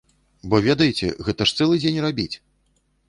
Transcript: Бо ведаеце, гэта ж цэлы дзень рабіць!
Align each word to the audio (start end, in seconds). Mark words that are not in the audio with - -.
Бо 0.53 0.59
ведаеце, 0.67 1.09
гэта 1.27 1.47
ж 1.51 1.59
цэлы 1.59 1.75
дзень 1.85 2.03
рабіць! 2.07 2.31